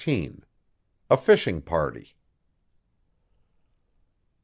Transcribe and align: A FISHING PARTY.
A 1.11 1.15
FISHING 1.15 1.61
PARTY. 1.61 2.15